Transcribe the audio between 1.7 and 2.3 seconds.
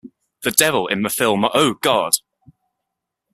God!